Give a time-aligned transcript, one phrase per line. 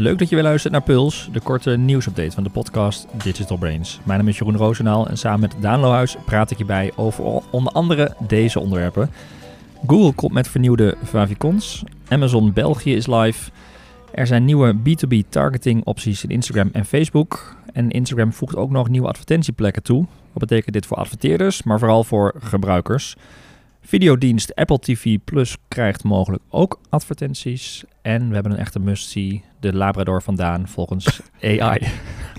[0.00, 4.00] Leuk dat je weer luistert naar Puls, de korte nieuwsupdate van de podcast Digital Brains.
[4.04, 7.24] Mijn naam is Jeroen Roosendaal en samen met Daan Lohuis praat ik je bij over
[7.50, 9.10] onder andere deze onderwerpen.
[9.86, 13.50] Google komt met vernieuwde favicons, Amazon België is live,
[14.12, 18.88] er zijn nieuwe B2B targeting opties in Instagram en Facebook en Instagram voegt ook nog
[18.88, 20.06] nieuwe advertentieplekken toe.
[20.32, 23.16] Wat betekent dit voor adverteerders, maar vooral voor gebruikers?
[23.82, 27.84] Videodienst Apple TV Plus krijgt mogelijk ook advertenties.
[28.02, 31.78] En we hebben een echte must-see, de Labrador vandaan volgens AI.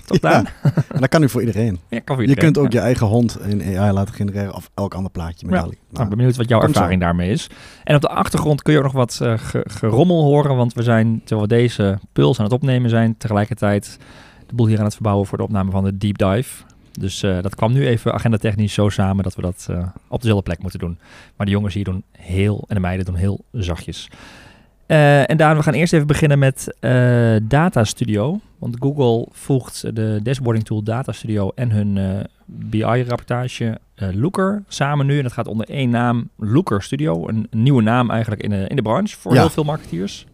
[0.06, 0.46] Toch Daan?
[0.62, 1.78] Ja, en dat kan nu voor iedereen.
[1.88, 2.78] Ja, kan voor Je kunt ook ja.
[2.78, 5.60] je eigen hond in AI laten genereren of elk ander plaatje met Ja.
[5.60, 5.74] DALL-E.
[5.90, 6.66] Nou, ik ben benieuwd wat jouw zo.
[6.66, 7.46] ervaring daarmee is.
[7.84, 10.82] En op de achtergrond kun je ook nog wat eh, ge- gerommel horen, want we
[10.82, 13.98] zijn, terwijl we deze puls aan het opnemen zijn, tegelijkertijd
[14.46, 16.64] de boel hier aan het verbouwen voor de opname van de deep dive.
[16.92, 20.44] Dus eh, dat kwam nu even agendatechnisch zo samen dat we dat eh, op dezelfde
[20.44, 20.98] plek moeten doen.
[21.36, 24.08] Maar de jongens hier doen heel, en de meiden doen heel zachtjes.
[24.86, 26.74] Eh, en Daan, we gaan eerst even beginnen met
[27.42, 28.40] Data Studio.
[28.58, 35.16] Want Google voegt de dashboarding tool Data Studio en hun BI-rapportage Looker samen nu.
[35.16, 37.28] En dat gaat onder één naam Looker Studio.
[37.28, 39.40] Een, nieuwe naam eigenlijk in de, in de branche voor Ja.
[39.40, 40.26] heel veel marketeers.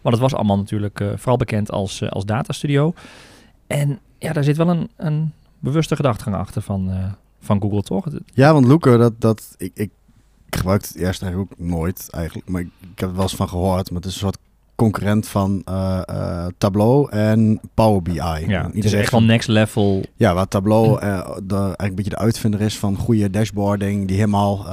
[0.00, 2.94] Want het was allemaal natuurlijk vooral bekend als, als Data Studio.
[3.66, 8.06] En ja, daar zit wel een, een bewuste gedachtegang achter van, eh, van Google, toch?
[8.34, 9.90] Ja, want Looker, dat, dat, ik, ik,
[10.46, 12.48] ik gebruik het eerst eigenlijk ook nooit eigenlijk.
[12.48, 13.90] Maar ik, ik heb er wel eens van gehoord.
[13.90, 14.38] Maar het is een soort
[14.84, 18.12] concurrent van eh, eh, Tableau en Power BI.
[18.14, 20.04] Ja, En het is echt wel next level.
[20.16, 24.16] Ja, waar Tableau eh, de, eigenlijk een beetje de uitvinder is van goede dashboarding, die
[24.16, 24.66] helemaal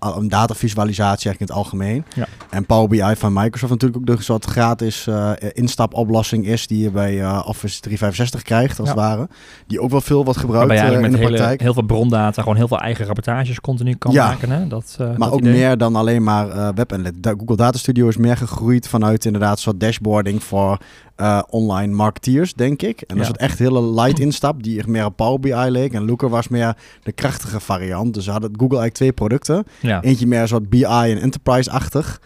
[0.00, 2.04] een datavisualisatie eigenlijk in het algemeen.
[2.14, 2.26] Ja.
[2.50, 6.90] En Power BI van Microsoft natuurlijk ook de soort gratis eh, instapoplossing is die je
[6.90, 8.94] bij Office 365 krijgt als Ja.
[8.94, 9.28] het ware.
[9.66, 11.60] Die ook wel veel wordt gebruikt in eigenlijk de met hele, praktijk.
[11.60, 14.26] heel veel brondata gewoon heel veel eigen rapportages continu kan Ja.
[14.26, 14.50] maken.
[14.50, 14.66] Hè?
[14.66, 15.52] Dat, Maar dat ook idee.
[15.52, 16.98] meer dan alleen maar web.
[17.14, 20.78] Da- Google Data Studio is meer gegroeid vanuit inderdaad een soort dashboarding voor
[21.16, 23.00] eh, online marketeers, denk ik.
[23.00, 23.22] En Ja.
[23.22, 25.92] dat is echt hele light instap die echt meer op Power BI leek.
[25.92, 28.14] En Looker was meer de krachtige variant.
[28.14, 29.64] Dus hadden Google eigenlijk twee producten.
[29.80, 30.02] Ja.
[30.02, 32.20] Eentje meer een soort BI en enterprise-achtig.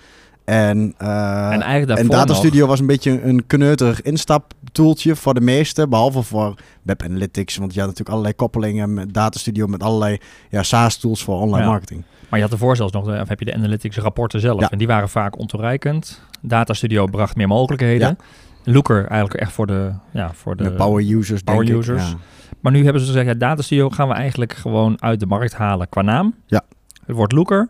[0.45, 5.41] En, eh, En en Data nog- Studio was een beetje een kneuter instaptoeltje voor de
[5.41, 5.89] meeste.
[5.89, 7.57] Behalve voor web analytics.
[7.57, 9.67] Want je had natuurlijk allerlei koppelingen met Data Studio.
[9.67, 10.19] Met allerlei
[10.51, 11.69] ja, SaaS-tools voor online Ja.
[11.71, 12.03] marketing.
[12.35, 14.61] Maar je had ervoor zelfs nog, de, of heb je de analytics rapporten zelf.
[14.61, 14.71] Ja.
[14.71, 16.23] En die waren vaak ontoereikend.
[16.41, 18.19] Data Studio bracht meer mogelijkheden.
[18.65, 22.03] Looker eigenlijk echt voor de, ja, voor de De power users, power denk users.
[22.03, 22.09] ik.
[22.09, 22.17] Ja.
[22.61, 25.55] Maar nu hebben ze gezegd, ja, Data Studio gaan we eigenlijk gewoon uit de markt
[25.55, 26.35] halen qua naam.
[26.47, 26.63] Ja.
[27.07, 27.69] Het wordt Looker.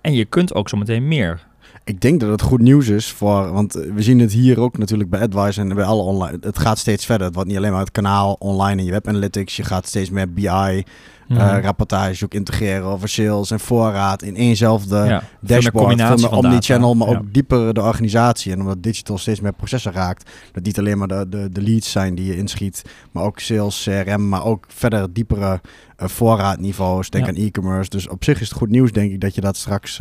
[0.00, 1.40] En je kunt ook zo meteen meer.
[1.86, 4.78] Ik denk dat het goed nieuws is voor, want eh, we zien het hier ook
[4.78, 6.38] natuurlijk bij Advice en bij alle online.
[6.40, 7.26] Het gaat steeds verder.
[7.26, 9.56] Het wordt niet alleen maar het kanaal online en je web analytics.
[9.56, 10.84] Je gaat steeds meer BI,
[11.28, 11.40] Mhm.
[11.40, 16.00] eh rapportage ook integreren over sales en voorraad in éénzelfde ja, dashboard.
[16.00, 17.04] van omnichannel, data.
[17.04, 17.18] maar Ja.
[17.18, 18.52] ook dieper de organisatie.
[18.52, 21.90] En omdat digital steeds meer processen raakt, dat niet alleen maar de, de, de leads
[21.90, 22.82] zijn die je inschiet,
[23.12, 25.60] maar ook sales, CRM, maar ook verder diepere
[25.96, 27.10] eh, voorraadniveaus.
[27.10, 27.30] Denk Ja.
[27.30, 27.90] aan e-commerce.
[27.90, 29.98] Dus op zich is het goed nieuws, denk ik, dat je dat straks,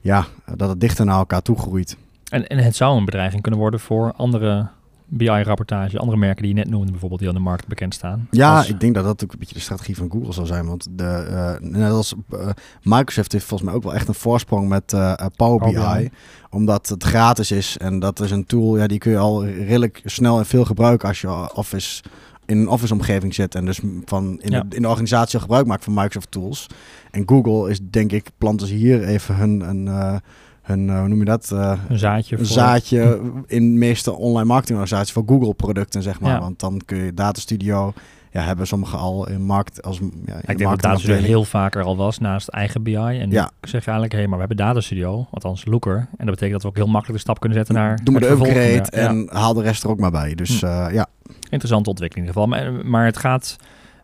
[0.00, 1.96] ja, dat het dichter naar elkaar toe groeit.
[2.30, 4.68] En, en het zou een bedreiging kunnen worden voor andere
[5.12, 8.28] BI-rapportage, andere merken die je net noemde bijvoorbeeld, die aan de markt bekend staan.
[8.30, 10.66] Ja, Als- ik denk dat dat ook een beetje de strategie van Google zal zijn.
[10.66, 12.48] Want de, eh, net als eh,
[12.82, 16.02] Microsoft heeft volgens mij ook wel echt een voorsprong met eh, Power, Power BI.
[16.02, 16.10] BI.
[16.50, 17.78] Omdat het gratis is.
[17.78, 21.08] En dat is een tool, ja, die kun je al redelijk snel en veel gebruiken
[21.08, 22.02] als je Office
[22.50, 23.54] in een Office-omgeving zit.
[23.54, 24.62] En dus van in, Ja.
[24.68, 26.66] de, in de organisatie gebruik maakt van Microsoft tools.
[27.10, 30.16] En Google is denk ik, planten ze hier even hun, hun, eh,
[30.62, 31.50] hun eh, hoe noem je dat?
[31.52, 32.38] Eh, een zaadje.
[32.38, 36.30] een voor- zaadje in de meeste online marketingorganisaties voor Google producten, zeg maar.
[36.32, 36.40] Ja.
[36.40, 37.92] Want dan kun je Data Studio,
[38.30, 41.22] ja, hebben sommigen al in markt als ja, in de ik denk dat Data Studio
[41.22, 42.94] heel vaker al was naast eigen BI.
[42.96, 43.50] En Ja.
[43.60, 45.96] zeg je eigenlijk, hé, maar we hebben Data Studio, althans Looker.
[45.96, 48.22] En dat betekent dat we ook heel makkelijk de stap kunnen zetten naar Doe maar
[48.22, 49.08] de upgrade ja.
[49.08, 50.34] en haal de rest er ook maar bij.
[50.34, 50.66] Dus Hm.
[50.66, 51.06] eh, ja,
[51.50, 52.72] Interessante ontwikkeling in ieder geval.
[52.72, 53.56] Maar, maar het gaat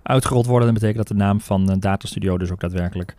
[0.03, 0.65] uitgerold worden.
[0.73, 3.15] Dat betekent dat de naam van eh, Data Studio dus ook daadwerkelijk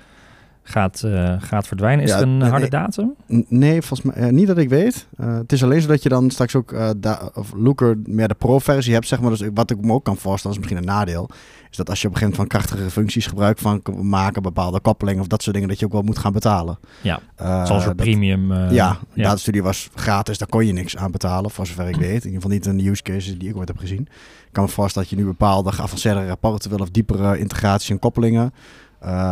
[0.69, 2.03] gaat, eh, gaat verdwijnen.
[2.05, 2.69] Is Ja, het een harde nee.
[2.69, 3.13] datum?
[3.47, 5.07] Nee, volgens mij eh, niet dat ik weet.
[5.17, 6.75] Eh, het is alleen zo dat je dan straks ook
[7.33, 9.29] of Looker meer de pro-versie hebt, zeg maar.
[9.29, 11.29] Dus wat ik me ook kan voorstellen, is misschien een nadeel,
[11.71, 14.79] is dat als je op een gegeven moment van krachtige functies gebruik van maken, bepaalde
[14.79, 16.79] koppelingen of dat soort dingen, dat je ook wel moet gaan betalen.
[17.01, 18.53] Ja, Zoals een dat- premium.
[18.53, 18.97] ja, ja.
[19.13, 22.09] Data Studio was gratis, daar kon je niks aan betalen, voor zover ik weet.
[22.25, 24.01] In ieder geval niet in de use cases die ik ooit heb gezien.
[24.47, 27.99] Ik kan me voorstellen dat je nu bepaalde geavanceerde rapporten wil of diepere integraties en
[27.99, 28.53] koppelingen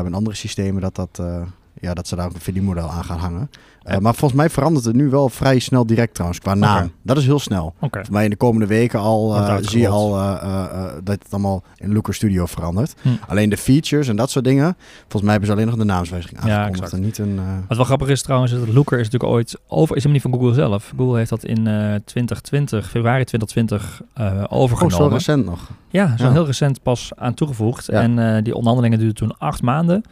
[0.03, 1.41] met andere systemen, dat dat, eh,
[1.81, 3.49] ja, dat ze daar een verdienmodel aan gaan hangen.
[3.87, 6.75] Uh, maar volgens mij verandert het nu wel vrij snel direct trouwens, qua naam.
[6.77, 6.91] Okay.
[7.01, 7.65] Dat is heel snel.
[7.65, 7.89] Okay.
[7.89, 11.63] Volgens mij in de komende weken al uh, zie je al uh, dat het allemaal
[11.77, 12.95] in Looker Studio verandert.
[13.01, 13.09] Hm.
[13.27, 16.39] Alleen de features en dat soort dingen, volgens mij hebben ze alleen nog de naamswijziging
[16.39, 16.91] aangekondigd.
[16.91, 19.59] Ja, en niet een, Wat wel grappig is trouwens, is dat Looker is natuurlijk ooit
[19.67, 20.93] over, is helemaal niet van Google zelf.
[20.97, 21.63] Google heeft dat in
[22.05, 24.01] 2020, februari 2020
[24.49, 24.97] overgenomen.
[24.99, 25.69] Oh, zo recent nog.
[25.89, 27.85] Ja, zo heel recent pas aan toegevoegd.
[27.85, 28.01] Ja.
[28.01, 30.03] En die onderhandelingen duurden toen acht maanden.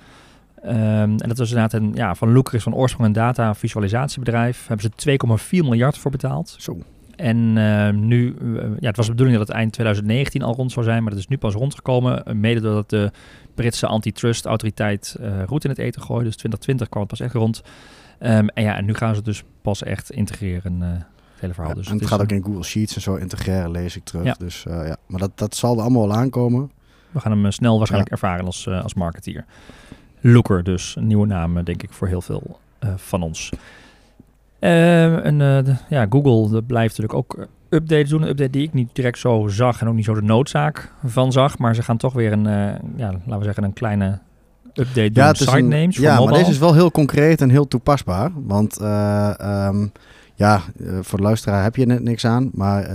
[0.65, 4.67] Um, en dat was inderdaad een, ja, van Looker is van oorsprong een data visualisatiebedrijf.
[4.67, 6.55] Hebben ze 2,4 miljard voor betaald.
[6.59, 6.77] Zo.
[7.15, 10.71] En uh, nu, uh, ja, het was de bedoeling dat het eind 2019 al rond
[10.71, 12.23] zou zijn, maar dat is nu pas rondgekomen.
[12.27, 13.11] Uh, mede doordat de
[13.55, 15.15] Britse antitrust autoriteit
[15.45, 16.25] roet in het eten gooide.
[16.25, 17.61] Dus 2020 kwam het pas echt rond.
[18.19, 20.81] Um, en ja, en nu gaan ze het dus pas echt integreren.
[20.81, 21.05] het
[21.35, 21.71] hele verhaal.
[21.71, 24.25] Ja, dus en het, gaat ook in Google Sheets en zo integreren, lees ik terug.
[24.25, 24.35] Ja.
[24.37, 26.71] Dus ja, maar dat, dat zal er allemaal wel aankomen.
[27.11, 29.45] We gaan hem snel waarschijnlijk ervaren als, als marketeer.
[30.25, 33.49] Looker dus, een nieuwe naam denk ik voor heel veel uh, van ons.
[34.59, 38.21] Uh, en de, ja, Google blijft natuurlijk ook updates doen.
[38.21, 41.31] Een update die ik niet direct zo zag en ook niet zo de noodzaak van
[41.31, 41.57] zag.
[41.57, 42.43] Maar ze gaan toch weer een,
[42.95, 44.19] ja, laten we zeggen, een kleine
[44.73, 45.23] update doen.
[45.23, 48.31] Ja, is site names ja maar deze is wel heel concreet en heel toepasbaar.
[48.35, 49.91] Want um,
[50.35, 50.61] ja,
[51.01, 52.49] voor de luisteraar heb je net niks aan.
[52.53, 52.85] Maar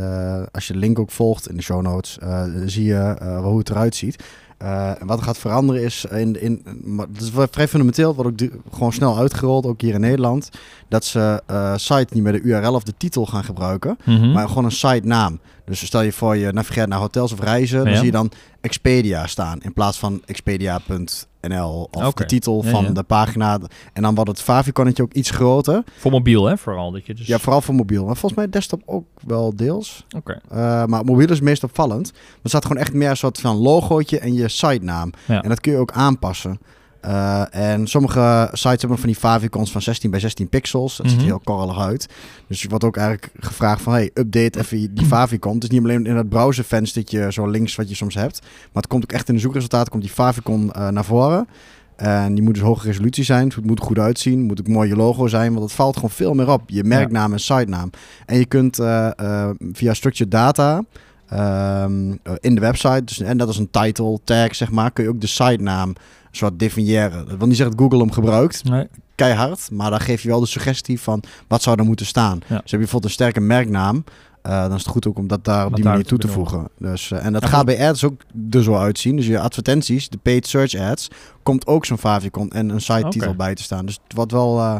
[0.51, 2.19] als je de link ook volgt in de show notes,
[2.65, 4.25] zie je hoe het eruit ziet.
[4.63, 6.63] Uh, en wat er gaat veranderen is, in, in,
[6.97, 10.51] het is vrij fundamenteel, wordt ook gewoon snel uitgerold, ook hier in Nederland,
[10.89, 14.33] dat ze uh, site niet meer de URL of de titel gaan gebruiken, mm -hmm.
[14.33, 15.41] maar gewoon een site naam.
[15.65, 19.27] Dus stel je voor je navigeert naar hotels of reizen, dan zie je dan Expedia
[19.27, 21.07] staan in plaats van expedia.nl
[21.41, 22.23] of Oké.
[22.23, 22.91] de titel van ja.
[22.91, 23.59] de pagina.
[23.93, 25.83] En dan wordt het faviconnetje ook iets groter.
[25.97, 26.91] Voor mobiel, hè, vooral.
[26.91, 27.27] Dat je dus...
[27.27, 28.05] Ja, vooral voor mobiel.
[28.05, 30.07] Maar volgens mij desktop ook wel deels.
[30.17, 30.41] Oké.
[30.53, 32.13] Uh, maar mobiel is meest opvallend.
[32.43, 35.11] Er staat gewoon echt meer een soort van logootje en je sitenaam.
[35.27, 35.43] Ja.
[35.43, 36.59] En dat kun je ook aanpassen.
[37.05, 40.97] Uh, en sommige sites hebben van die favicons van 16 bij 16 pixels.
[40.97, 41.25] Dat ziet Mhm.
[41.25, 42.09] er heel korrelig uit.
[42.47, 43.93] Dus je wordt ook eigenlijk gevraagd van...
[43.93, 45.55] hey, update even die favicon.
[45.55, 48.41] Het is niet alleen in dat browservenstertje zo links wat je soms hebt.
[48.43, 49.91] Maar het komt ook echt in de zoekresultaten...
[49.91, 51.49] komt die favicon uh, naar voren.
[51.97, 53.49] En die moet dus hoge resolutie zijn.
[53.55, 54.39] Het moet goed uitzien.
[54.39, 55.51] Het moet ook mooi je logo zijn.
[55.53, 56.63] Want het valt gewoon veel meer op.
[56.67, 57.91] Je merknaam en sitenaam.
[58.27, 60.83] En je kunt uh, via structured data...
[61.33, 65.11] Um, in de website, dus, en dat is een title tag, zeg maar, kun je
[65.11, 65.93] ook de sitenaam
[66.31, 67.29] soort definiëren.
[67.29, 68.87] Dat wil niet zeggen dat Google hem gebruikt, Nee.
[69.15, 72.39] keihard, maar dan geef je wel de suggestie van wat zou er moeten staan.
[72.39, 72.47] Ja.
[72.47, 74.05] Dus heb je bijvoorbeeld een sterke merknaam,
[74.43, 76.19] uh, dan is het goed ook om dat daar op Wat die daar manier toe
[76.19, 76.69] te voegen.
[76.79, 78.21] Dus, uh, en dat Ja, gaat bij ads ook
[78.51, 79.17] er zo uitzien.
[79.17, 81.09] Dus je advertenties, de paid search ads,
[81.43, 83.87] komt ook zo'n favicon en een site titel bij te staan.
[83.87, 84.77] Dus wordt wel, uh,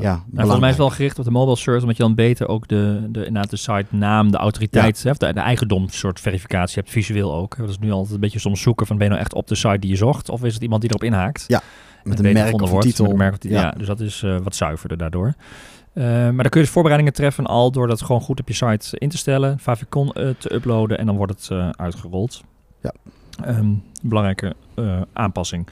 [0.00, 2.14] ja, Ja, volgens mij is het wel gericht op de mobile search, omdat je dan
[2.14, 6.20] beter ook de, de, inderdaad de site naam, de autoriteit, of de, de eigendom soort
[6.20, 7.56] verificatie hebt, visueel ook.
[7.56, 9.54] Dat is nu altijd een beetje soms zoeken van ben je nou echt op de
[9.54, 11.44] site die je zocht, of is het iemand die erop inhaakt?
[11.46, 11.62] Ja,
[12.04, 13.04] met een merk of wordt, titel.
[13.04, 13.60] met een merk of ja.
[13.60, 13.70] Ja.
[13.70, 15.34] dus dat is eh, wat zuiverder daardoor.
[15.92, 18.54] Eh, maar dan kun je dus voorbereidingen treffen al door dat gewoon goed op je
[18.54, 22.42] site in te stellen, favicon eh, te uploaden en dan wordt het uitgerold.
[22.82, 22.92] Ja.
[23.44, 24.54] Ehm, belangrijke
[25.12, 25.66] aanpassing.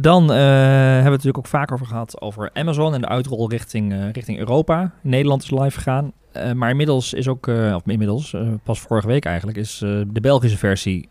[0.00, 3.50] Dan eh, hebben we het natuurlijk ook vaak over gehad over Amazon en de uitrol
[3.50, 4.92] richting, eh, richting Europa.
[5.02, 6.12] Nederland is live gegaan.
[6.32, 11.08] Eh, maar inmiddels is ook, of inmiddels, pas vorige week eigenlijk, is de Belgische versie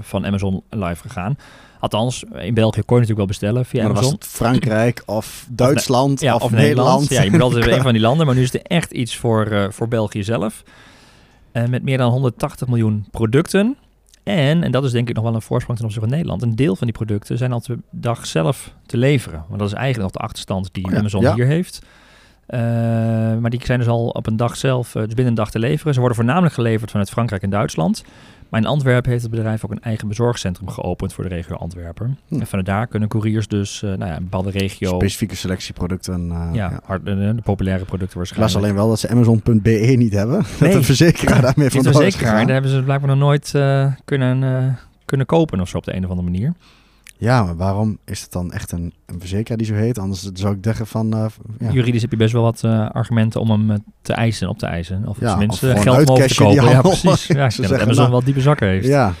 [0.00, 1.36] van Amazon live gegaan.
[1.80, 4.28] Althans, in België kon je natuurlijk wel bestellen via Maar dan was Amazon.
[4.28, 7.08] het Frankrijk of Duitsland Ja, of, Nederland.
[7.08, 9.68] Ja, je moet altijd een van die landen, maar nu is het echt iets voor,
[9.70, 10.62] voor België zelf.
[11.52, 13.76] Met meer dan 180 miljoen producten.
[14.28, 16.56] En, en dat is denk ik nog wel een voorsprong ten opzichte van Nederland, een
[16.56, 19.44] deel van die producten zijn al de dag zelf te leveren.
[19.48, 21.34] Want dat is eigenlijk nog de achterstand die Oh ja, Amazon ja.
[21.34, 21.82] hier heeft.
[22.46, 22.60] Eh,
[23.40, 25.58] maar die zijn dus al op een dag zelf, eh, dus binnen een dag te
[25.58, 25.92] leveren.
[25.92, 28.04] Ze worden voornamelijk geleverd vanuit Frankrijk en Duitsland.
[28.48, 32.18] Maar in Antwerpen heeft het bedrijf ook een eigen bezorgcentrum geopend voor de regio Antwerpen.
[32.28, 32.40] Hm.
[32.40, 34.94] En vanuit daar kunnen couriers dus eh, nou ja, een bepaalde regio...
[34.94, 36.28] Specifieke selectieproducten.
[36.28, 36.80] uh, ja, ja.
[36.84, 38.54] hard, de, de populaire producten Ik waarschijnlijk.
[38.54, 40.36] las alleen wel dat ze Amazon.be niet hebben.
[40.60, 40.70] Nee.
[40.70, 43.92] Dat de verzekeraar daarmee van de is verzekeraar, daar hebben ze blijkbaar nog nooit eh,
[44.04, 44.74] kunnen, eh,
[45.04, 46.52] kunnen kopen of zo op de een of andere manier.
[47.18, 49.98] Ja, maar waarom is het dan echt een, een verzekeraar die zo heet?
[49.98, 51.14] Anders zou ik zeggen van...
[51.16, 51.26] uh,
[51.58, 51.70] ja.
[51.70, 54.66] Juridisch heb je best wel wat uh, argumenten om hem uh, te eisen, op te
[54.66, 55.06] eisen.
[55.06, 56.64] Of Ja, tenminste of geld mogen te kopen.
[56.64, 57.26] Ja, precies.
[57.36, 58.86] Ja, Ze zeggen, Amazon nou, wel diepe zakken heeft.
[58.86, 59.12] Ja.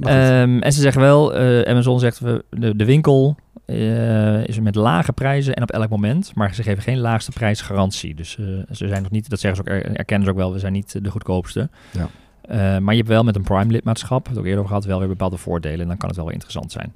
[0.00, 4.62] Ehm, en ze zeggen wel, eh, Amazon zegt, we, de, de winkel eh, is er
[4.62, 6.32] met lage prijzen en op elk moment.
[6.34, 8.14] Maar ze geven geen laagste prijsgarantie.
[8.14, 10.52] Dus eh, ze zijn nog niet, dat zeggen ze ook, er- erkennen ze ook wel,
[10.52, 11.68] we zijn niet de goedkoopste.
[11.90, 12.08] Ja.
[12.48, 14.98] Eh, maar je hebt wel met een Prime lidmaatschap, dat ook eerder over gehad, wel
[14.98, 15.80] weer bepaalde voordelen.
[15.80, 16.92] En dan kan het wel weer interessant zijn.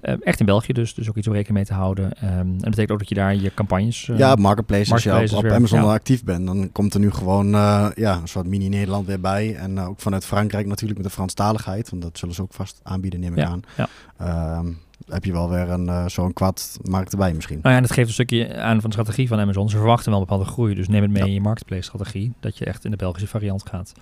[0.00, 2.12] Eh, echt in België dus, dus ook iets om rekening mee te houden.
[2.16, 4.08] Ehm, en dat betekent ook dat je daar je campagnes...
[4.08, 4.92] eh, ja, marketplace.
[4.92, 5.94] Als je op, marketplaces Amazon ja.
[5.94, 7.48] actief bent, dan komt er nu gewoon
[7.94, 9.54] ja, een soort mini-Nederland weer bij.
[9.56, 11.90] En ook vanuit Frankrijk natuurlijk met de Franstaligheid.
[11.90, 13.62] Want dat zullen ze ook vast aanbieden, neem ik Ja, aan.
[13.76, 13.88] ja.
[14.18, 14.66] Ehm,
[15.08, 17.58] heb je wel weer een, zo'n kwad markt erbij misschien.
[17.62, 19.68] Nou ja, en dat geeft een stukje aan van de strategie van Amazon.
[19.68, 22.64] Ze verwachten wel een bepaalde groei, dus neem het mee in je marketplace-strategie, dat je
[22.64, 23.92] echt in de Belgische variant gaat.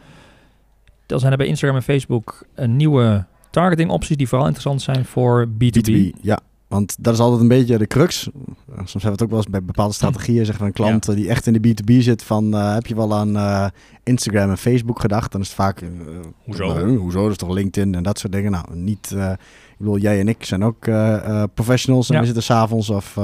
[1.09, 5.47] Dan zijn er bij Instagram en Facebook een nieuwe targeting-opties die vooral interessant zijn voor
[5.49, 5.91] B2B.
[5.91, 6.39] B2B, ja.
[6.69, 8.23] Want dat is altijd een beetje de crux.
[8.75, 10.37] Soms hebben we het ook wel eens bij bepaalde strategieën.
[10.45, 12.23] Zeggen van een klant eh, die echt in de B2B zit.
[12.23, 13.67] Van eh, heb je wel aan eh,
[14.05, 15.33] Instagram en Facebook gedacht?
[15.33, 15.83] Dan is het vaak.
[16.45, 16.97] Hoezo?
[16.97, 17.23] hoezo?
[17.23, 18.51] Dat is toch LinkedIn en dat soort dingen.
[18.51, 19.13] Nou, niet.
[19.17, 20.81] eh, ik bedoel, jij en ik zijn ook
[21.55, 22.09] professionals.
[22.09, 22.21] En Ja.
[22.21, 23.17] we zitten s'avonds of.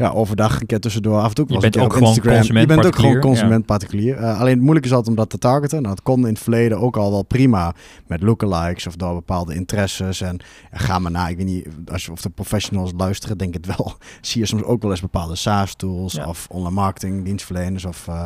[0.00, 1.18] Eh, ja, overdag een keer tussendoor.
[1.20, 2.56] Af en toe Je bent ook op gewoon Instagram.
[2.58, 4.16] Je bent ook gewoon consument particulier.
[4.16, 5.78] Eh, alleen het moeilijke is altijd om dat te targeten.
[5.82, 7.74] Nou, het kon in het verleden ook al wel prima
[8.06, 10.20] met lookalikes of door bepaalde interesses.
[10.20, 10.38] En,
[10.70, 11.28] en ga maar na.
[11.28, 13.92] Ik weet niet als je, of de professionals luisteren, denk ik het wel.
[14.20, 16.26] Zie je soms ook wel eens bepaalde SaaS-tools Ja.
[16.26, 18.24] of online marketing dienstverleners of eh,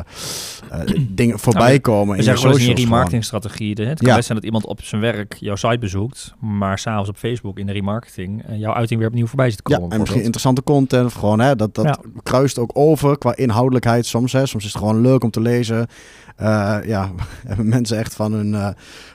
[0.71, 0.79] eh,
[1.09, 2.15] dingen voorbij komen.
[2.17, 3.75] We in je socials remarketingstrategie.
[3.75, 7.09] de- Het kan best zijn dat iemand op zijn werk jouw site bezoekt, maar s'avonds
[7.09, 9.91] op Facebook in de remarketing eh, jouw uiting weer opnieuw voorbij zit te Ja, komen.
[9.91, 11.05] en misschien interessante content.
[11.05, 11.97] Of gewoon, hè, dat, dat Ja.
[12.23, 14.31] kruist ook over qua inhoudelijkheid soms.
[14.31, 14.45] Hè.
[14.45, 15.87] Soms is het gewoon leuk om te lezen.
[16.35, 17.11] Eh, ja,
[17.47, 18.67] hebben mensen echt van hun, eh,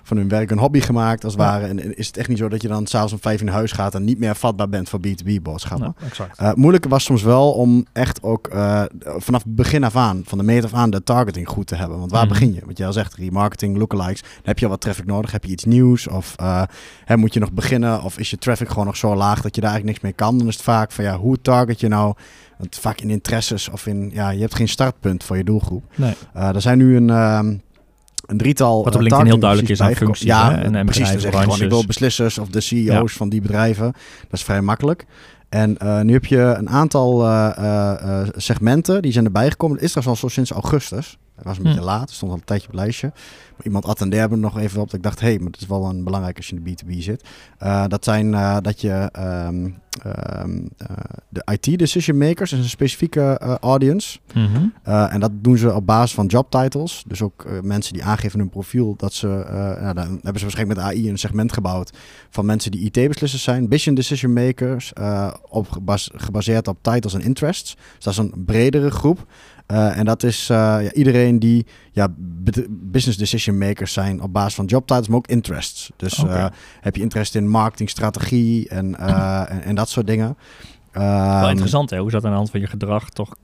[0.02, 1.49] van hun werk een hobby gemaakt, als het Ja.
[1.49, 1.64] ware.
[1.66, 3.95] En, is het echt niet zo dat je dan s'avonds om vijf in huis gaat
[3.95, 5.95] en niet meer vatbaar bent voor B2B-boodschappen.
[5.99, 6.38] Nou, exact.
[6.38, 8.49] Eh, moeilijke was soms wel om echt ook
[9.16, 11.99] vanaf het begin af aan, van de meet af aan, de targeting goed te hebben.
[11.99, 12.33] Want waar Mhm.
[12.33, 12.61] begin je?
[12.66, 14.21] Wat jij al zegt, remarketing, lookalikes.
[14.23, 15.33] Dan heb je al wat traffic nodig?
[15.33, 16.09] Heb je iets nieuws?
[16.09, 16.35] Of
[17.04, 18.02] hè, moet je nog beginnen?
[18.02, 20.38] Of is je traffic gewoon nog zo laag dat je daar eigenlijk niks mee kan?
[20.38, 22.14] Dan is het vaak van ja, hoe target je nou?
[22.61, 25.85] Want vaak in interesses of in, ja, je hebt geen startpunt voor je doelgroep.
[25.97, 26.14] Nee.
[26.35, 27.47] Eh, er zijn nu een, ehm,
[28.26, 28.76] een drietal.
[28.85, 31.25] Wat op eh, LinkedIn heel duidelijk is aan functies, Ja, hè, en- en precies.
[31.25, 33.85] Gewoon, ik wil beslissers of de CEO's van die bedrijven.
[34.23, 35.07] Dat is vrij makkelijk.
[35.49, 37.23] En eh, nu heb je een aantal
[38.37, 39.76] segmenten die zijn erbij gekomen.
[39.76, 41.19] Het is trouwens al zo sinds augustus.
[41.37, 41.69] Dat was een Hm.
[41.69, 43.11] beetje laat, het stond al een tijdje op het lijstje.
[43.57, 44.87] Maar iemand attendeerde me nog even op.
[44.87, 46.71] Dat ik dacht, hé, hey, maar het is wel een belangrijk als je in de
[46.71, 47.25] B2B zit.
[47.88, 48.31] Dat zijn
[48.62, 49.69] dat je ehm,
[50.02, 50.87] ehm, eh,
[51.28, 54.19] de IT decision makers is een specifieke eh, audience.
[54.35, 54.66] Mhm.
[54.88, 57.04] Uh, en dat doen ze op basis van job titles.
[57.07, 59.26] Dus ook mensen die aangeven in hun profiel dat ze.
[59.80, 61.90] Nou, dan hebben ze waarschijnlijk met AI een segment gebouwd
[62.30, 64.92] van mensen die IT-beslissers zijn, vision decision makers,
[65.49, 67.76] op gebas gebaseerd op titles en interests.
[67.95, 69.26] Dus dat is een bredere groep.
[69.73, 72.09] Uh, en dat is ja, iedereen die ja,
[72.71, 75.90] business decision makers zijn op basis van job titles, maar ook interests.
[75.97, 76.50] Dus okay.
[76.80, 80.37] heb je interesse in marketingstrategie en, en, en, dat soort dingen.
[80.92, 83.35] Wel interessant hè, hoe is dat aan de hand van je gedrag toch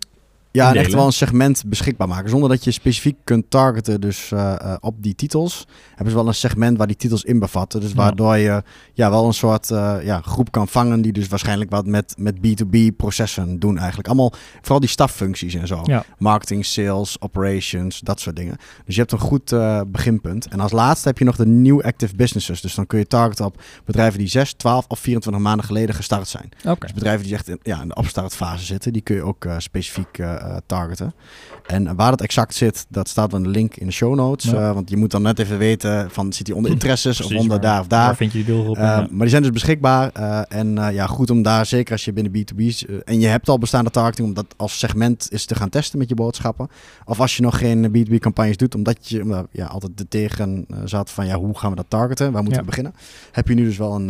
[0.56, 2.30] ja, en echt wel een segment beschikbaar maken.
[2.30, 5.66] Zonder dat je specifiek kunt targeten dus, uh, uh, op die titels.
[5.88, 7.80] Hebben ze wel een segment waar die titels in bevatten.
[7.80, 11.02] Dus waardoor je ja, wel een soort uh, ja, groep kan vangen...
[11.02, 14.08] die dus waarschijnlijk wat met, met B2B processen doen eigenlijk.
[14.08, 15.80] Allemaal, vooral die staffuncties en zo.
[15.84, 16.04] Ja.
[16.18, 18.56] Marketing, sales, operations, dat soort dingen.
[18.84, 19.54] Dus je hebt een goed
[19.86, 20.48] beginpunt.
[20.48, 22.60] En als laatste heb je nog de new active businesses.
[22.60, 26.28] Dus dan kun je targeten op bedrijven die 6, 12 of 24 maanden geleden gestart
[26.28, 26.48] zijn.
[26.60, 26.76] Okay.
[26.78, 28.92] Dus bedrijven die echt in, ja, in de opstartfase zitten...
[28.92, 30.18] die kun je ook specifiek
[30.66, 31.14] targeten.
[31.66, 34.50] En waar dat exact zit, dat staat in de link in de show notes.
[34.50, 34.68] Ja.
[34.68, 37.42] Uh, want je moet dan net even weten van zit hij onder interesses Precies, of
[37.42, 38.06] onder waar, daar of daar.
[38.06, 38.76] Waar vind je die doelgroep?
[38.76, 38.96] Ja.
[39.10, 40.12] Maar die zijn dus beschikbaar.
[40.48, 43.90] En ja, goed om daar, zeker als je binnen B2B's en je hebt al bestaande
[43.90, 46.68] targeting, om dat als segment is te gaan testen met je boodschappen.
[47.04, 51.10] Of als je nog geen B2B campagnes doet, omdat je ja, altijd er tegen zat
[51.10, 52.32] van ja, hoe gaan we dat targeten?
[52.32, 52.60] Waar moeten ja.
[52.60, 52.94] we beginnen?
[53.32, 54.06] Heb je nu dus wel een,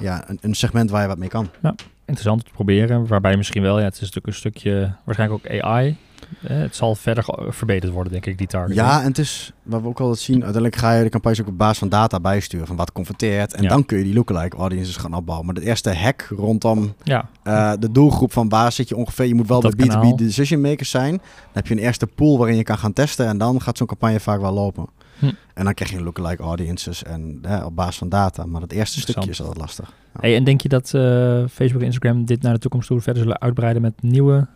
[0.00, 1.48] ja, een, een segment waar je wat mee kan.
[1.62, 1.74] Ja
[2.10, 3.06] interessant om te proberen.
[3.06, 5.96] Waarbij misschien wel, ja, het is natuurlijk een stukje, waarschijnlijk ook AI.
[6.42, 8.76] Eh, het zal verder verbeterd worden, denk ik, die target.
[8.76, 11.48] Ja, en het is, wat we ook altijd zien, uiteindelijk ga je de campagnes ook
[11.48, 12.66] op basis van data bijsturen.
[12.66, 13.54] Van wat converteert.
[13.54, 13.68] En ja.
[13.68, 15.46] dan kun je die lookalike audiences gaan opbouwen.
[15.46, 17.28] Maar de eerste hack rondom ja.
[17.44, 19.26] uh, de doelgroep van waar zit je ongeveer.
[19.26, 20.16] Je moet wel bij B2B kanaal.
[20.16, 21.10] decision makers zijn.
[21.16, 23.26] Dan heb je een eerste pool waarin je kan gaan testen.
[23.26, 24.86] En dan gaat zo'n campagne vaak wel lopen.
[25.20, 25.30] Hm.
[25.54, 28.46] En dan krijg je lookalike audiences en hè, op basis van data.
[28.46, 29.92] Maar het eerste stukje is altijd lastig.
[30.14, 30.20] Ja.
[30.20, 31.02] Hey, en denk je dat uh,
[31.50, 34.46] Facebook en Instagram dit naar de toekomst toe verder zullen uitbreiden met nieuwe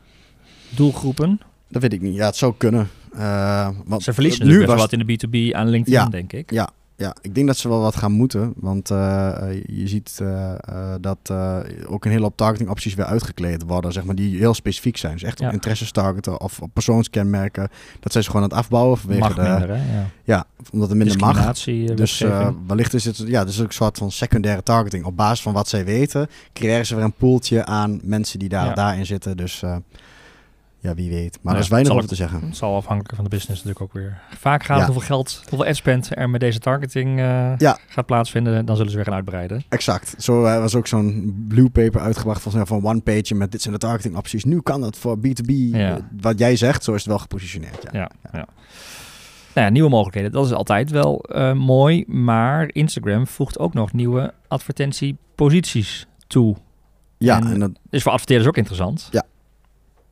[0.69, 1.41] doelgroepen?
[1.69, 2.15] Dat weet ik niet.
[2.15, 2.89] Ja, het zou kunnen.
[3.17, 6.51] Uh, want Ze verliezen nu best wat in de B2B aan LinkedIn, ja, denk ik.
[6.51, 6.69] Ja,
[7.05, 8.53] ja, ik denk dat ze wel wat gaan moeten.
[8.57, 8.99] Want uh,
[9.67, 10.29] je ziet uh,
[10.71, 11.33] uh, dat
[11.87, 15.13] ook een hele hoop targeting opties weer uitgekleed worden, zeg maar, die heel specifiek zijn.
[15.13, 15.47] Dus echt ja.
[15.47, 17.69] op interesses targeten of op persoonskenmerken.
[18.01, 19.43] Dat zijn ze gewoon aan het afbouwen vanwege mag de...
[19.43, 19.97] Minder, hè?
[19.97, 20.07] Ja.
[20.25, 20.47] ja.
[20.73, 21.37] omdat er minder mag.
[21.89, 22.25] eh, Dus
[22.67, 25.05] wellicht is het ja, dus ook een soort van secundaire targeting.
[25.05, 28.67] Op basis van wat zij weten, creëren ze weer een poeltje aan mensen die daar,
[28.67, 28.75] ja.
[28.75, 29.37] daarin zitten.
[29.37, 29.63] Dus
[30.85, 31.39] ja, wie weet.
[31.43, 32.41] Maar ja, er is weinig over te zeggen.
[32.41, 34.21] Het zal afhankelijk van de business natuurlijk ook weer.
[34.39, 34.85] Vaak gaat ja.
[34.85, 37.79] hoeveel geld, hoeveel adspend er met deze targeting ja.
[37.89, 38.67] gaat plaatsvinden.
[38.67, 39.65] Dan zullen ze weer gaan uitbreiden.
[39.69, 40.15] Exact.
[40.19, 43.75] Zo uh, was ook zo'n blue paper uitgebracht van, van one page met dit zijn
[43.75, 44.45] de targeting opties.
[44.45, 45.53] Nu kan het voor B2B.
[45.53, 45.99] Ja.
[46.21, 47.83] Wat jij zegt, zo is het wel gepositioneerd.
[47.91, 47.99] Ja.
[48.01, 48.47] ja, ja.
[49.55, 50.33] Nou ja, nieuwe mogelijkheden.
[50.33, 52.05] Dat is altijd wel uh, mooi.
[52.07, 56.57] Maar Instagram voegt ook nog nieuwe advertentieposities toe
[57.19, 59.09] Ja, En- en dat, Is voor adverteerders ook interessant.
[59.11, 59.25] Ja.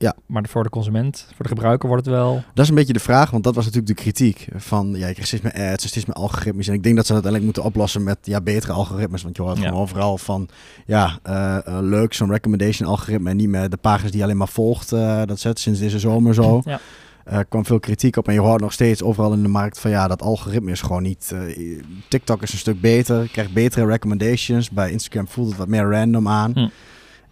[0.03, 0.15] Ja.
[0.27, 2.35] Maar voor de consument, voor de gebruiker wordt het wel...
[2.55, 4.47] dat is een beetje de vraag, want dat was natuurlijk de kritiek.
[4.57, 6.69] Van, ja, je krijgt steeds meer ads, steeds meer algoritmes.
[6.69, 9.23] En ik denk dat ze dat uiteindelijk moeten oplossen met ja, betere algoritmes.
[9.23, 9.65] Want je hoort Ja.
[9.67, 10.49] gewoon overal van,
[10.87, 13.31] ja, eh, eh, leuk zo'n recommendation algoritme.
[13.31, 14.93] En niet meer de pagina's die je alleen maar volgt.
[14.93, 16.63] eh, dat zet sinds deze zomer zo.
[16.65, 16.81] Ja.
[17.49, 20.09] Kwam veel kritiek op en je hoort nog steeds overal in de markt van ja,
[20.09, 21.35] dat algoritme is gewoon niet.
[22.09, 24.71] TikTok is een stuk beter, krijgt betere recommendations.
[24.71, 26.53] Bij Instagram voelt het wat meer random aan.
[26.55, 26.69] Hm.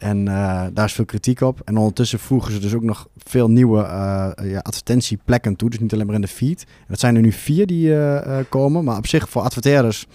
[0.01, 1.61] En eh, daar is veel kritiek op.
[1.65, 5.71] En ondertussen voegen ze dus ook nog veel nieuwe eh, ja, advertentieplekken toe.
[5.71, 6.63] Dus niet alleen maar in de feed.
[6.63, 8.85] En dat zijn er nu vier die eh, komen.
[8.85, 10.07] Maar op zich voor adverteerders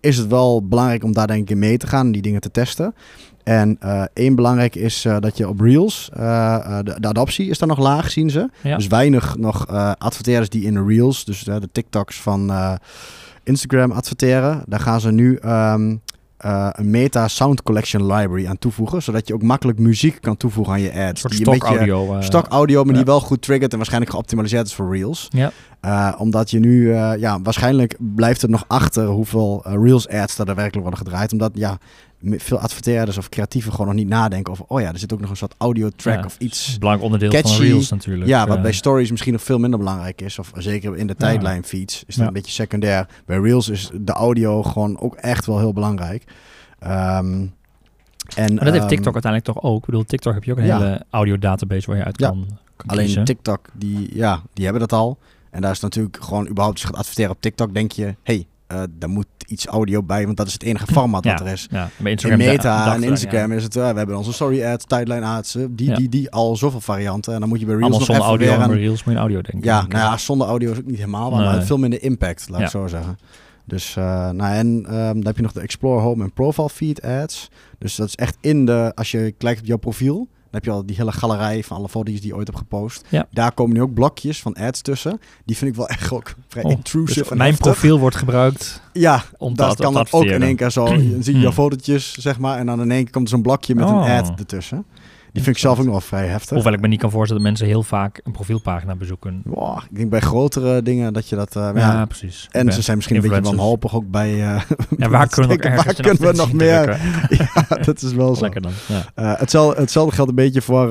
[0.00, 2.40] is het wel belangrijk om daar denk ik in mee te gaan en die dingen
[2.40, 2.94] te testen.
[3.44, 3.78] En
[4.12, 8.30] één belangrijk is dat je op Reels, de, de adoptie is daar nog laag, zien
[8.30, 8.50] ze.
[8.62, 8.76] Ja.
[8.76, 9.66] Dus weinig nog
[9.98, 12.52] adverteerders die in de Reels, dus de TikToks van
[13.42, 14.62] Instagram adverteren.
[14.66, 15.96] Daar gaan ze nu ehm,
[16.42, 20.72] eh, een Meta Sound Collection Library aan toevoegen, zodat je ook makkelijk muziek kan toevoegen
[20.74, 21.20] aan je Een ads.
[21.20, 22.14] soort die een beetje- stock-audio.
[22.16, 25.28] eh, Stock audio, maar die wel goed triggert en waarschijnlijk geoptimaliseerd is voor Reels.
[25.30, 25.50] Ja.
[25.80, 30.86] Eh, omdat je nu, ja, waarschijnlijk blijft het nog achter hoeveel Reels ads er daadwerkelijk
[30.88, 31.32] worden gedraaid.
[31.32, 31.78] Omdat, ja,
[32.24, 35.30] veel adverteerders of creatieven gewoon nog niet nadenken over, oh ja, er zit ook nog
[35.30, 36.78] een soort audio track Ja, of iets.
[36.78, 37.56] Belangrijk onderdeel catchy.
[37.56, 38.26] van Reels natuurlijk.
[38.26, 40.38] Ja, wat Eh, bij stories misschien nog veel minder belangrijk is.
[40.38, 43.06] Of zeker in de tijdlijn feeds is dat een beetje secundair.
[43.26, 46.24] Bij Reels is de audio gewoon ook echt wel heel belangrijk.
[46.78, 47.46] Ehm,
[48.36, 49.78] en, Maar dat heeft ehm, TikTok uiteindelijk toch ook.
[49.78, 52.88] Ik bedoel, TikTok heb je ook een hele audio database waar je uit kan, kan
[52.90, 53.24] Alleen kiezen.
[53.24, 55.18] TikTok, die, ja, die hebben dat al.
[55.50, 58.46] En daar is natuurlijk gewoon überhaupt, als je gaat adverteren op TikTok, denk je, hey,
[58.72, 61.32] eh, daar moet iets audio bij, want dat is het enige format Ja.
[61.32, 61.66] wat er is.
[61.70, 63.56] Ja, In Meta en Instagram ja.
[63.56, 66.56] is het, eh, we hebben onze story ads, tijdlijn ads, eh, die, die, die, al
[66.56, 67.34] zoveel varianten.
[67.34, 69.04] En dan moet je bij Reels Allemaal nog zonder even audio, weer aan- Reels moet
[69.04, 69.64] je een audio denken.
[69.70, 71.64] Ja, nou ja, zonder audio is ook niet helemaal waar, maar Nee.
[71.64, 73.18] veel minder impact, laat ik zo zeggen.
[73.64, 77.02] Dus, eh, nou en ehm, dan heb je nog de Explore Home en Profile Feed
[77.02, 77.48] ads.
[77.78, 80.86] Dus dat is echt in de, als je kijkt op jouw profiel, heb je al
[80.86, 83.04] die hele galerij van alle foto's die je ooit hebt gepost.
[83.08, 83.26] Ja.
[83.30, 85.20] Daar komen nu ook blokjes van ads tussen.
[85.44, 87.66] Die vind ik wel echt ook vrij Oh, intrusive Dus en mijn heftig.
[87.72, 90.88] profiel wordt gebruikt Ja, om dat kan dan ook in één keer zo.
[90.94, 91.52] Je ziet jouw Hmm.
[91.52, 93.90] fotootjes, zeg maar, en dan in één keer komt er zo'n blokje met Oh.
[94.06, 94.84] een ad ertussen.
[95.32, 96.50] Die vind ik zelf ook nog wel vrij heftig.
[96.54, 99.42] Hoewel ik me niet kan voorstellen dat mensen heel vaak een profielpagina bezoeken.
[99.44, 101.56] Wow, ik denk bij grotere dingen dat je dat...
[101.56, 102.48] eh, Ja, ja, precies.
[102.50, 104.30] en ze zijn misschien een beetje wanhopig ook bij...
[104.32, 104.60] eh,
[104.96, 107.48] Ja, waar kunnen we nog Waar ergens een kunnen we nog advertentie meer?
[107.78, 108.42] ja, dat is wel zo.
[108.42, 108.72] Lekker dan.
[109.14, 110.88] Eh, hetzelfde, hetzelfde geldt een beetje voor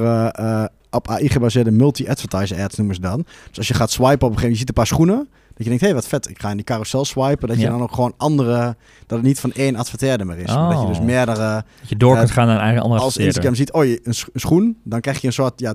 [0.89, 3.25] op AI gebaseerde multi-advertiser ads noemen ze dan.
[3.49, 5.27] Dus als je gaat swipen op een gegeven moment, je ziet een paar schoenen.
[5.63, 7.47] Dat je denkt, hé, hey, wat vet, ik ga in die carousel swipen.
[7.47, 7.69] Dat je Ja.
[7.69, 8.76] dan ook gewoon andere,
[9.08, 10.54] dat het niet van één adverteerder meer is.
[10.56, 11.04] Maar dat je dus Oh.
[11.04, 13.17] meerdere, Dat je door Eh, kunt gaan naar een eigen andere als.
[13.17, 14.78] Instagram ziet, oh, je- een sch- een schoen.
[14.84, 15.74] Dan krijg je een soort, ja,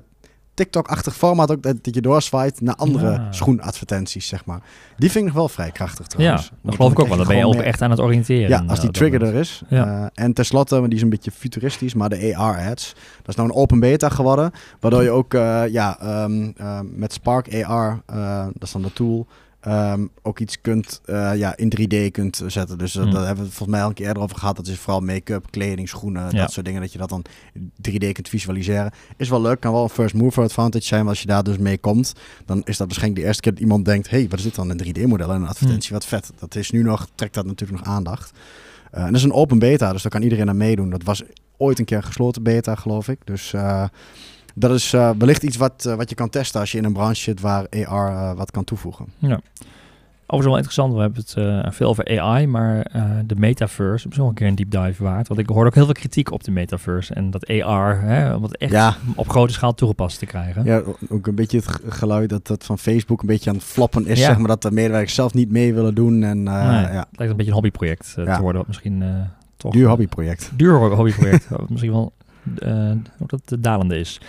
[0.55, 3.27] TikTok-achtig format ook, dat, dat je doorswipt naar andere Ja.
[3.33, 4.61] schoenadvertenties, zeg maar.
[4.97, 6.49] Die vind ik nog wel vrij krachtig Ja, trouwens.
[6.49, 7.17] dat Want geloof ik ook wel.
[7.17, 8.49] Dan ben je ook echt aan het oriënteren.
[8.49, 9.63] ja, als die eh, trigger dat er is.
[9.69, 9.87] Ja.
[10.15, 12.95] Eh, en tenslotte, maar die is een beetje futuristisch, maar de AR-ads.
[13.19, 14.51] Dat is nou een open beta geworden.
[14.81, 15.33] Waardoor je ook
[15.71, 18.03] ja, ehm, eh, met Spark AR,
[18.53, 19.27] dat is dan de tool,
[19.67, 22.79] ehm, ook iets kunt eh, ja, in 3D kunt zetten.
[22.79, 23.11] Dus eh, Hmm.
[23.13, 24.57] daar hebben we het volgens mij al een keer eerder over gehad.
[24.57, 26.41] Dat is vooral make-up, kleding, schoenen, Ja.
[26.41, 26.81] dat soort dingen.
[26.81, 27.25] Dat je dat dan
[27.81, 28.91] 3D kunt visualiseren.
[29.17, 31.01] Is wel leuk, kan wel een first mover advantage zijn.
[31.01, 32.13] Maar als je daar dus mee komt,
[32.47, 34.11] dan is dat waarschijnlijk de eerste keer dat iemand denkt...
[34.11, 35.93] hey, wat is dit dan, een 3D-model en een advertentie?
[35.93, 36.33] Wat vet.
[36.39, 38.33] Dat is nu nog, trekt dat natuurlijk nog aandacht.
[38.91, 40.91] Eh, en dat is een open beta, dus daar kan iedereen aan meedoen.
[40.91, 41.23] Dat was
[41.57, 43.19] ooit een keer gesloten beta, geloof ik.
[43.25, 43.53] Dus
[44.59, 46.93] dat is eh, wellicht iets wat, eh, wat je kan testen als je in een
[46.93, 49.07] branche zit waar AR eh, wat kan toevoegen.
[49.19, 49.41] Ja.
[50.29, 51.23] Overigens wel interessant, we hebben
[51.67, 52.91] het veel over AI, maar
[53.27, 55.29] de metaverse is wel een keer een deep dive waard.
[55.29, 58.43] Want ik hoorde ook heel veel kritiek op de metaverse en dat AR, hè, om
[58.43, 58.97] het echt Ja.
[59.17, 60.65] op grote schaal toegepast te krijgen.
[60.65, 63.65] Ja, ook een beetje het ge- geluid dat dat van Facebook een beetje aan het
[63.65, 64.19] floppen is.
[64.19, 64.27] Ja.
[64.27, 66.23] Zeg maar dat de medewerkers zelf niet mee willen doen.
[66.23, 69.05] En Nee, ja, Het lijkt een beetje een hobbyproject te worden, wat misschien
[69.57, 69.73] toch...
[69.73, 70.51] duur hobbyproject.
[70.57, 72.13] Duur hobbyproject, misschien wel
[73.27, 74.21] dat de dalende is.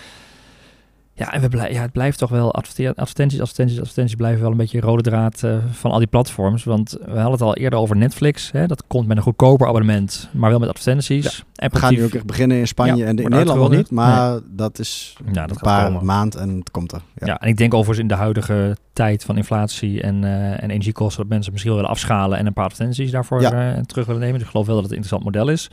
[1.17, 4.58] Ja, en we blij, ja, het blijft toch wel advertenties, advertenties, advertenties blijven wel een
[4.58, 6.63] beetje rode draad eh, van al die platforms.
[6.63, 8.51] Want we hadden het al eerder over Netflix.
[8.51, 11.38] Hè, dat komt met een goedkoper abonnement, maar wel met advertenties.
[11.53, 13.91] We Apple gaan nu ook echt beginnen in Spanje Ja, en in Nederland nog niet.
[13.91, 17.01] Maar dat is Ja, dat een paar maanden en het komt er.
[17.15, 17.27] Ja.
[17.27, 17.39] Ja.
[17.39, 21.32] en ik denk overigens in de huidige tijd van inflatie en, eh, en energiekosten dat
[21.32, 23.75] mensen misschien willen afschalen en een paar advertenties daarvoor Ja.
[23.75, 24.36] eh, terug willen nemen.
[24.38, 25.69] Dus ik geloof wel dat het een interessant model is.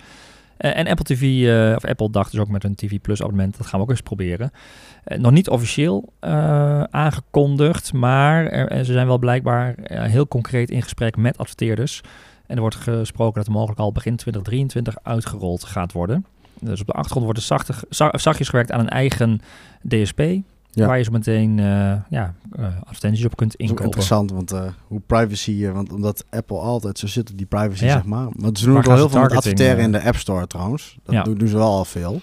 [0.57, 3.57] Eh, en Apple TV, eh, of Apple dacht dus ook met een TV Plus abonnement,
[3.57, 4.51] dat gaan we ook eens proberen.
[5.05, 6.13] Eh, nog niet officieel
[6.91, 12.01] aangekondigd, maar er, ze zijn wel blijkbaar heel concreet in gesprek met adverteerders.
[12.47, 16.27] En er wordt gesproken dat er mogelijk al begin 2023 uitgerold gaat worden.
[16.61, 19.41] Dus op de achtergrond wordt er zachtjes gewerkt aan een eigen
[19.89, 20.23] DSP.
[20.75, 20.87] Ja.
[20.87, 21.65] Waar je zo meteen eh,
[22.09, 23.85] ja, eh, advertenties op kunt Dat is ook inkopen.
[23.85, 27.93] interessant, want eh, hoe privacy, want omdat Apple altijd zo zit op die privacy, Ja.
[27.93, 28.29] zeg maar.
[28.37, 30.99] Maar ze doen ook wel gaan heel veel met adverteren in de App Store trouwens.
[31.05, 31.23] Dat Ja.
[31.23, 32.21] doen, doen ze wel al veel.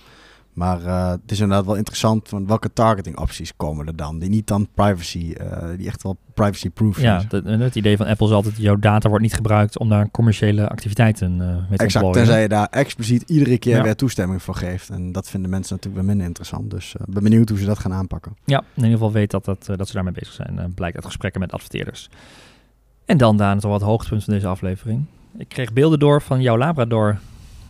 [0.54, 4.20] Maar uh, het is inderdaad wel interessant van welke targeting opties komen er dan.
[4.20, 8.06] Die niet dan privacy, uh, die echt wel privacy proof Ja, het, het idee van
[8.06, 11.84] Apple is altijd, jouw data wordt niet gebruikt om daar commerciële activiteiten uh, mee te
[11.84, 13.84] Exact, tenzij je daar expliciet iedere keer ja.
[13.84, 14.90] weer toestemming voor geeft.
[14.90, 16.72] En dat vinden mensen natuurlijk wel minder interessant.
[16.72, 18.36] Dus ik ben benieuwd hoe ze dat gaan aanpakken.
[18.46, 20.74] Ja, in ieder geval weet dat, dat, dat ze daarmee bezig zijn.
[20.76, 22.10] blijkt uit gesprekken met adverteerders.
[23.06, 25.06] En dan, Daan, toch wat hoogtepunt van deze aflevering.
[25.38, 27.20] Ik kreeg beelden door van jouw Labrador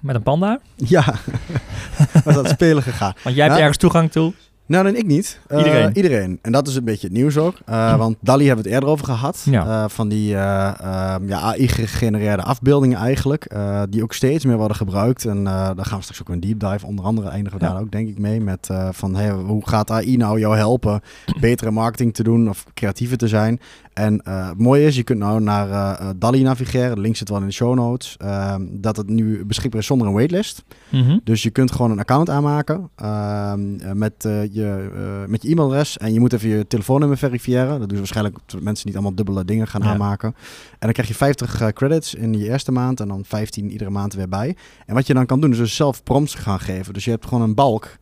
[0.02, 0.60] met een panda.
[0.76, 1.04] Ja,
[2.24, 3.14] was dat spelen gegaan.
[3.24, 4.34] Want jij hebt ergens toegang toe.
[4.72, 5.40] Nou, nee, ik niet.
[5.52, 5.96] Uh, iedereen.
[5.96, 6.40] Iedereen.
[6.42, 7.56] En dat is een beetje het nieuws ook.
[7.70, 9.46] Uh, want DALI hebben we het eerder over gehad.
[9.50, 9.66] Ja.
[9.66, 13.56] Uh, van die ehm, ja, AI-gegenereerde afbeeldingen eigenlijk.
[13.90, 15.26] die ook steeds meer worden gebruikt.
[15.26, 16.86] En daar gaan we straks ook een deep dive.
[16.86, 17.72] Onder andere eindigen we ja.
[17.72, 18.42] daar ook denk ik mee.
[18.42, 21.02] Met van hey, hoe gaat AI nou jou helpen
[21.40, 23.60] betere marketing te doen of creatiever te zijn.
[23.94, 26.96] En het mooie is, je kunt nou naar DALI navigeren.
[26.96, 28.16] De link zit wel in de show notes.
[28.18, 30.64] Ehm, dat het nu beschikbaar is zonder een waitlist.
[30.90, 31.22] Mm -hmm.
[31.24, 34.14] Dus je kunt gewoon een account aanmaken ehm, met
[34.52, 37.80] je uh, met je e-mailadres en je moet even je telefoonnummer verifiëren.
[37.80, 40.36] Dat doen waarschijnlijk mensen niet allemaal dubbele dingen gaan aanmaken.
[40.70, 43.90] En dan krijg je 50 uh, credits in je eerste maand en dan 15 iedere
[43.90, 44.56] maand weer bij.
[44.86, 46.94] En wat je dan kan doen is dus zelf prompts gaan geven.
[46.94, 47.98] Dus je hebt gewoon een balk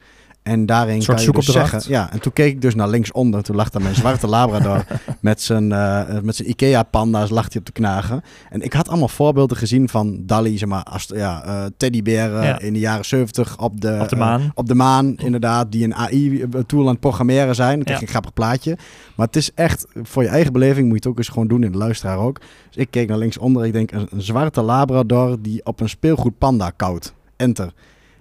[0.49, 1.81] en daarin kan je dus zeggen...
[1.88, 3.43] Ja, en toen keek ik dus naar linksonder.
[3.43, 4.85] Toen lag daar mijn zwarte Labrador
[5.19, 8.21] met zijn, uh, met zijn Ikea-panda's lag hij op te knagen.
[8.49, 12.73] En ik had allemaal voorbeelden gezien van Dali, zeg maar, als, ja, uh, teddyberen in
[12.73, 14.41] de jaren 70 op de, op de maan.
[14.41, 17.83] Uh, op de maan, inderdaad, die een AI-tool aan het programmeren zijn.
[17.83, 18.77] Krijg je een grappig plaatje.
[19.15, 21.63] Maar het is echt, voor je eigen beleving moet je het ook eens gewoon doen,
[21.63, 22.39] in de luisteraar ook.
[22.67, 26.38] Dus ik keek naar linksonder, ik denk een, een zwarte Labrador die op een speelgoed
[26.38, 27.13] panda koudt.
[27.35, 27.73] Enter.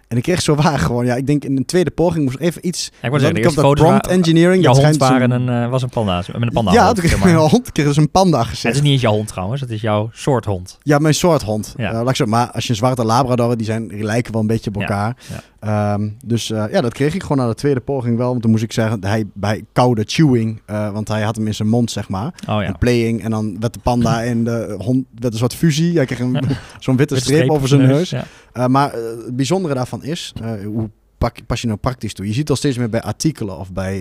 [0.08, 1.04] En ik kreeg zo waar gewoon.
[1.04, 2.90] Ja, ik denk in een tweede poging moest even iets.
[3.00, 4.62] Ja, ik was zeggen, dat prompt engineering.
[4.62, 6.16] Jouw hond waren een, uh, was een panda.
[6.16, 6.72] Met een panda.
[6.72, 8.62] Ja, toen kreeg mijn hond kreeg dus een panda gezegd.
[8.62, 9.60] Het is niet eens jouw hond trouwens.
[9.60, 10.78] Het is jouw soort hond.
[10.82, 11.74] Ja, mijn soort hond.
[11.76, 12.04] Ja.
[12.04, 14.80] Uh, maar als je een zwarte Labrador, die zijn die lijken wel een beetje op
[14.80, 15.16] elkaar.
[15.28, 15.42] Ja.
[15.66, 18.28] Um, dus uh, ja, dat kreeg ik gewoon na de tweede poging wel.
[18.28, 21.54] Want toen moest ik zeggen, hij bij koude chewing, uh, want hij had hem in
[21.54, 22.26] zijn mond, zeg maar.
[22.26, 22.62] Oh, ja.
[22.62, 23.22] En playing.
[23.22, 25.96] En dan werd de panda en de hond, werd een soort fusie.
[25.96, 26.40] Hij kreeg een,
[26.78, 28.10] zo'n witte streep over zijn neus.
[28.10, 28.24] neus.
[28.54, 30.32] Uh, maar het bijzondere daarvan is,
[30.64, 32.26] hoe pak, pas je nou praktisch toe?
[32.26, 33.98] Je ziet al steeds meer bij artikelen of bij...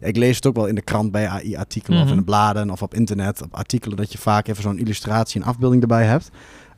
[0.00, 2.12] ik lees het ook wel in de krant bij AI-artikelen mm -hmm.
[2.12, 3.42] of in de bladen of op internet.
[3.42, 6.30] Op artikelen dat je vaak even zo'n illustratie en afbeelding erbij hebt.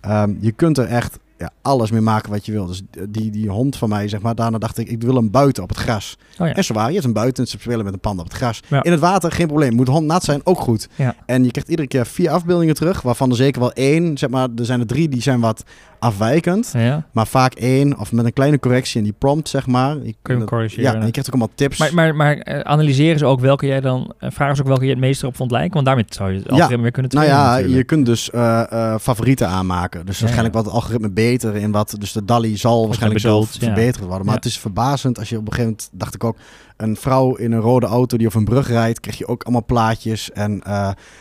[0.08, 2.66] Um, je kunt er echt ja, alles mee maken wat je wil.
[2.66, 5.62] Dus die, die hond van mij, zeg maar, daarna dacht ik, ik wil hem buiten
[5.62, 6.16] op het gras.
[6.38, 6.54] Oh ja.
[6.54, 8.36] En zo waar, je hebt hem buiten en ze spelen met een panda op het
[8.36, 8.60] gras.
[8.68, 8.82] Ja.
[8.82, 9.74] In het water, geen probleem.
[9.74, 10.88] Moet hond nat zijn, ook goed.
[10.94, 11.14] Ja.
[11.26, 14.48] En je krijgt iedere keer vier afbeeldingen terug, waarvan er zeker wel één, zeg maar,
[14.56, 15.64] er zijn er drie die zijn wat
[15.98, 16.74] afwijkend.
[17.12, 19.96] Maar vaak één, of met een kleine correctie in die prompt, zeg maar.
[20.02, 20.84] Je, Kun je corrigeren.
[20.84, 21.78] Ja, en je krijgt ook allemaal tips.
[21.78, 24.84] Maar, maar, maar uh, analyseren ze ook welke jij dan, uh, vragen ze ook welke
[24.84, 25.72] je het meest op vond lijken?
[25.72, 27.36] Want daarmee zou je het algoritme weer kunnen trainen.
[27.36, 27.78] Nou ja, natuurlijk.
[27.78, 30.06] je kunt dus uh, favorieten aanmaken.
[30.06, 31.94] Dus waarschijnlijk wat het algoritme beter in wat...
[31.98, 34.26] Dus de DALI zal waarschijnlijk zelf verbeterd worden.
[34.26, 36.36] Maar het is verbazend als je op een gegeven moment, dacht ik ook...
[36.76, 39.64] Een vrouw in een rode auto die op een brug rijdt, krijg je ook allemaal
[39.64, 40.30] plaatjes.
[40.30, 40.62] En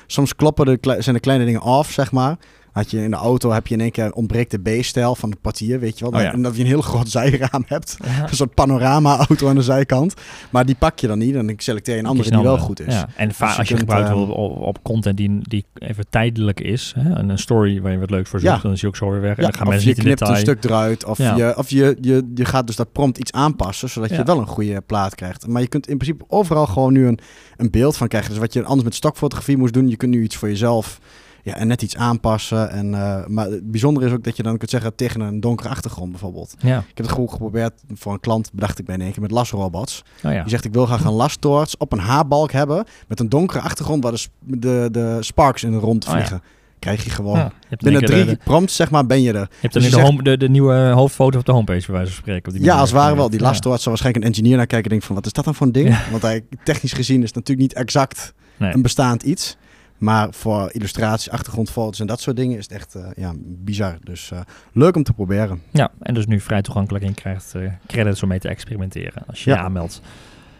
[0.07, 2.37] soms kloppen de, zijn de kleine dingen af, zeg maar
[2.77, 5.37] had je in de auto heb je in één keer ontbreekt de B-stijl van de
[5.41, 6.19] partier, weet je wel.
[6.19, 6.33] Oh, ja.
[6.33, 7.97] En dat je een heel groot zijraam hebt.
[8.29, 10.13] Een soort panorama-auto aan de zijkant.
[10.49, 12.79] Maar die pak je dan niet en dan selecteer je een andere die wel goed
[12.79, 12.93] is.
[12.93, 13.09] Ja.
[13.15, 17.09] En dus als je, gebruikt uh, op, op, content die, die even tijdelijk is, hè?
[17.09, 19.37] een story waar je wat leuks voor zoekt, dan is je ook zo weer weg.
[19.37, 21.05] En dan gaan mensen je knipt een stuk eruit.
[21.05, 24.39] Of, je, of je, je, je gaat dus dat prompt iets aanpassen, zodat je wel
[24.39, 25.47] een goede plaat krijgt.
[25.47, 27.19] Maar je kunt in principe overal gewoon nu een,
[27.57, 28.29] een beeld van krijgen.
[28.29, 30.99] Dus wat je anders met stokfotografie moest doen, je kunt nu iets voor jezelf
[31.47, 32.69] ja, en net iets aanpassen.
[32.69, 35.69] En, uh, maar het bijzondere is ook dat je dan kunt zeggen tegen een donkere
[35.69, 36.55] achtergrond bijvoorbeeld.
[36.59, 36.77] Ja.
[36.77, 39.31] Ik heb het gewoon geprobeerd voor een klant, bedacht ik bij in één keer, met
[39.31, 40.03] lasrobots.
[40.23, 40.41] Oh ja.
[40.41, 44.03] Die zegt ik wil graag een lastorch op een haarbalk hebben met een donkere achtergrond
[44.03, 46.35] waar de, de, de sparks in de rond vliegen.
[46.35, 47.37] Oh ja krijg je gewoon.
[47.37, 49.39] Ja, je binnen drie de, prompts, zeg maar, ben je er.
[49.39, 52.11] Je hebt dan dus de, home, de, de, nieuwe hoofdfoto op de homepage, bij wijze
[52.11, 52.51] van spreken.
[52.51, 53.29] Op die ja, als het ware wel.
[53.29, 53.69] Die last ja.
[53.69, 55.71] zou waarschijnlijk een engineer naar kijken en denkt van, wat is dat dan voor een
[55.71, 55.87] ding?
[55.87, 56.01] Ja.
[56.11, 58.73] Want hij, technisch gezien is het natuurlijk niet exact nee.
[58.73, 59.57] een bestaand iets.
[59.97, 63.97] Maar voor illustraties, achtergrondfoto's en dat soort dingen is het echt uh, ja, bizar.
[64.03, 64.39] Dus uh,
[64.71, 65.61] leuk om te proberen.
[65.71, 69.43] Ja, en dus nu vrij toegankelijk in krijgt uh, credits om mee te experimenteren als
[69.43, 69.55] je ja.
[69.55, 70.01] je aanmeldt.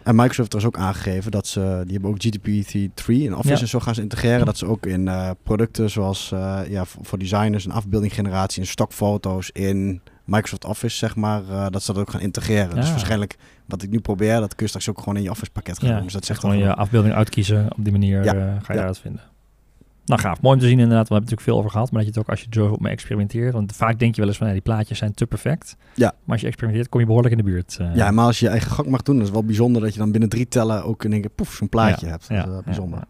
[0.02, 3.54] En Microsoft heeft er dus ook aangegeven dat ze, die hebben ook GDP3 in Office
[3.54, 3.60] ja.
[3.60, 4.46] en zo gaan ze integreren.
[4.46, 5.10] Dat ze ook in
[5.42, 6.28] producten zoals
[6.68, 11.92] ja, voor designers een afbeeldinggeneratie en stokfoto's in Microsoft Office, zeg maar, uh, dat ze
[11.92, 12.68] dat ook gaan integreren.
[12.68, 12.80] Ja.
[12.80, 15.50] Dus waarschijnlijk wat ik nu probeer, dat kun je straks ook gewoon in je Office
[15.50, 15.94] pakket gaan ja.
[15.94, 16.04] doen.
[16.04, 17.66] Dus dat zegt gewoon je afbeelding uitkiezen.
[17.70, 18.32] Op die manier ja.
[18.32, 19.22] ga je daaruit vinden.
[20.08, 21.08] Nou gaaf, mooi om te zien inderdaad.
[21.08, 22.92] We hebben natuurlijk veel over gehad, maar dat je het ook als je zo mee
[22.92, 23.52] experimenteert.
[23.52, 25.76] Want vaak denk je wel eens van, ja, die plaatjes zijn te perfect.
[25.94, 26.06] Ja.
[26.06, 27.78] Maar als je experimenteert, kom je behoorlijk in de buurt.
[27.80, 27.94] Uh.
[27.94, 29.98] Ja, maar als je je eigen gang mag doen, dat is wel bijzonder dat je
[29.98, 32.12] dan binnen drie tellen ook in één keer poef, zo'n plaatje ja.
[32.12, 32.28] hebt.
[32.28, 32.44] Dat ja.
[32.44, 32.98] is uh, bijzonder.
[32.98, 33.06] Ja.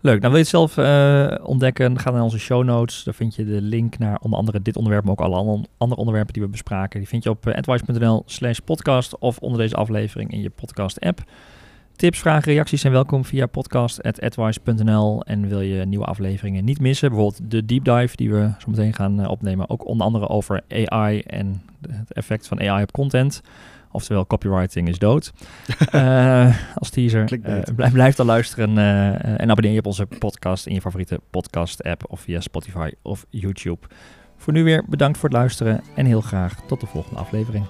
[0.00, 0.20] Leuk.
[0.20, 1.98] Nou wil je het zelf uh, ontdekken?
[1.98, 3.02] Ga naar onze show notes.
[3.04, 6.32] Daar vind je de link naar onder andere dit onderwerp, maar ook alle andere onderwerpen
[6.32, 6.98] die we bespraken.
[6.98, 11.22] Die vind je op advice.nl slash podcast of onder deze aflevering in je podcast app.
[11.96, 15.22] Tips, vragen, reacties zijn welkom via podcast.advice.nl.
[15.24, 18.94] En wil je nieuwe afleveringen niet missen, bijvoorbeeld de deep dive die we zo meteen
[18.94, 23.42] gaan eh, opnemen, ook onder andere over AI en het effect van AI op content.
[23.90, 25.32] Oftewel, copywriting is dood.
[25.94, 27.32] uh, als teaser.
[27.32, 28.78] Uh, blijf, blijf dan luisteren
[29.38, 33.86] en abonneer je op onze podcast in je favoriete podcast-app of via Spotify of YouTube.
[34.36, 37.66] Voor nu weer bedankt voor het luisteren en heel graag tot de volgende aflevering.